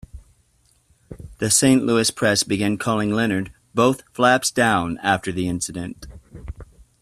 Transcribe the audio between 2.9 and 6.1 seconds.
Leonard "both flaps down" after the incident.